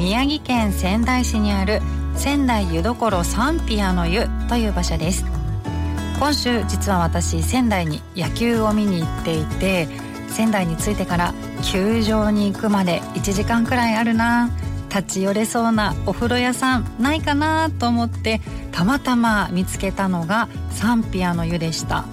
[0.00, 1.82] 宮城県仙台市にある
[2.16, 5.26] 仙台湯どころサンピアの湯という場所です。
[6.18, 9.88] 今週実は私仙台に野球を見に行っていて
[10.28, 14.48] 仙台に着いてから球場に行くまで1時間くらいあるな。
[14.88, 18.40] 立ち寄れそうなお風呂屋さんないかなと思って
[18.72, 22.06] たまたま見つけたのがサンピアの湯でした。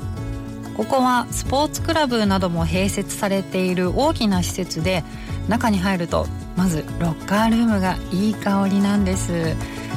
[0.78, 5.04] ここはスポーツクラブなども併設されている大きな施設で
[5.50, 9.56] 中に入るとまずロッカールームがいい香りなんです。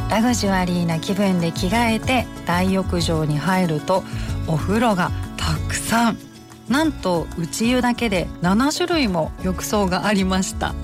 [0.08, 4.02] ラグジュアリーな気分で着替えて大浴場に入ると
[4.48, 6.18] お風呂がたくさん。
[6.68, 10.74] なんと内湯だけで7種類も浴槽がありました。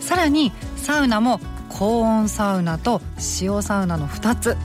[0.00, 3.00] さらにサウナも高温サウナと
[3.40, 4.56] 塩サウナの2つ。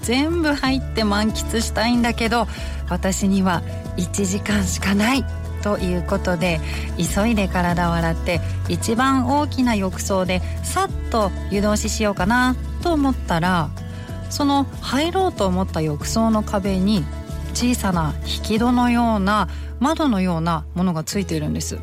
[0.00, 2.46] 全部入って満喫したいんだけど
[2.88, 3.62] 私には
[3.96, 5.24] 1時間しかない
[5.62, 6.60] ということで
[6.96, 13.70] 急いで体を洗って一番大きな浴槽でさっと湯通ししようかなと思ったら
[14.30, 17.04] その入ろうと思った浴槽の壁に
[17.54, 19.48] 小さな引き戸のような
[19.80, 21.78] 窓のようなものがついているんです。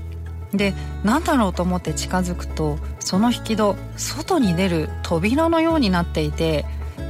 [0.53, 6.65] で何だろうと思って近づくとその引き戸外に出る扉のようになっていて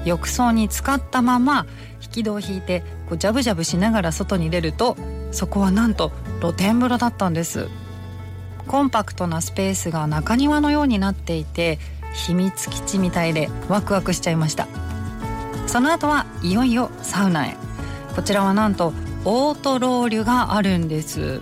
[0.05, 1.65] 浴槽に浸かったまま
[2.01, 4.95] 引き戸を引いてこうジャブジャブしながら外に出ると
[5.31, 7.67] そこはなんと露天風呂だったんです。
[8.67, 11.77] コンパクトなスペースが中庭のようになっていて
[12.13, 14.67] 秘密基地みたいでワクワクしちゃいました。
[15.67, 17.57] その後はいよいよサウナへ。
[18.15, 18.93] こちらはなんと
[19.25, 21.41] オートロウリュがあるんです。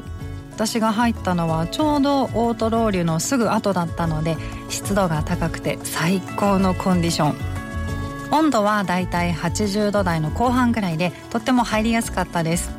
[0.52, 4.38] 私が入ったのはちょうどオートロウリュのすぐ後だったので
[4.70, 7.63] 湿度が高くて最高のコンディション。
[8.34, 12.72] 温度はだいたい80度台の後半ぐらいでとっても入りやすかったです。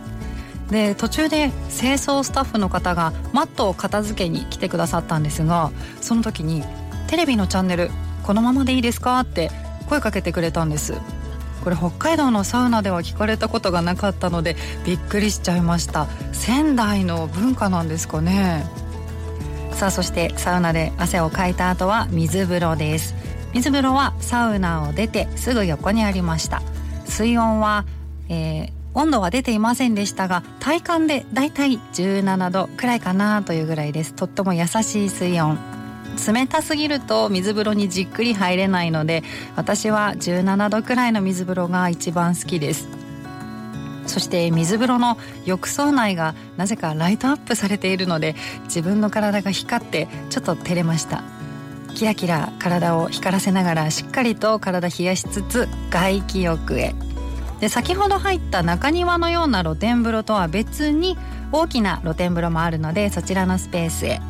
[0.69, 5.71] で途中で清掃スタッフの方がマットを片付けに来てくださったんですが
[6.01, 6.65] その時に
[7.07, 7.91] 「テレビのチャンネル
[8.25, 9.53] このままでいいですか?」って
[9.89, 10.95] 声かけてくれたんです。
[11.63, 16.09] これ北海道のサウナでは聞かれたことがなかったのでびっくりしちゃいました。
[16.33, 18.67] 仙台の文化なんですかね。
[19.73, 23.15] さあそしてサウナで汗をかいた後は水風呂です。
[23.55, 26.61] 水風呂はサウナを出てすぐ横にありました。
[27.07, 27.85] 水温は、
[28.29, 34.13] えー、温度は出ていませんでしたが体感でだいたい17度くらいかなというぐらいです。
[34.13, 35.59] とっても優しい水温。
[36.27, 39.25] 冷たすぎると水風呂にじっくり入れないので
[39.57, 42.89] 私は17度くらいの水風呂が一番好きです。
[44.07, 45.17] そして水風呂の
[45.47, 48.35] 浴槽内がなぜかライトアップされているので
[48.65, 51.23] 自分の体が光ってちょっと照れました。
[51.95, 56.95] キラキラ体を光らせながらしっかりと体冷やしつつ外気浴へ。
[57.61, 61.17] で先ほど入った中庭のような露天風呂とは別に
[61.53, 64.21] 大きな露天風呂もあるのでそちらのスペースへ。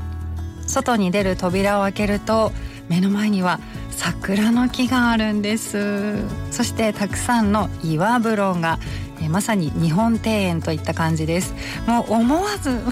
[0.66, 2.52] 外に出る扉を開けると
[2.88, 3.60] 目の前には
[3.90, 6.18] 桜の木があるんです。
[6.50, 8.78] そしてたくさんの岩風呂が
[9.20, 11.54] えまさに日本庭園といった感じです。
[11.86, 12.86] もう思わずわー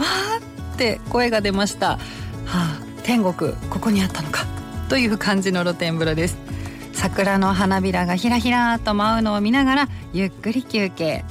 [0.74, 1.90] って声が出ました。
[1.90, 1.98] は
[2.46, 4.46] あ天国ここにあったのか。
[4.92, 6.36] という感じの露天風呂です。
[6.92, 11.24] 桜の花びらがひらひらと舞うのを見ながらゆっくり休憩。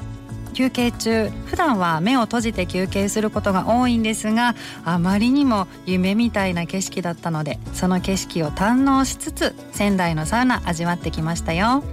[0.55, 11.83] 休憩中普段は目を閉じて休憩することが多いんですがあまりにも夢みたいな景色だったのでその景色を堪能しつつ仙台のサウナ味わってきましたよ。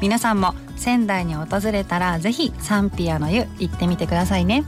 [0.00, 4.64] 皆さんも仙台に訪れたらぜひサンピアの湯行ってみてくださいね。